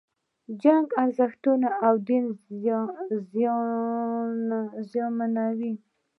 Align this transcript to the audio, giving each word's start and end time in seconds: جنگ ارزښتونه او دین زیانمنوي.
جنگ 0.61 0.87
ارزښتونه 1.03 1.67
او 1.85 1.93
دین 2.07 2.25
زیانمنوي. 4.93 5.73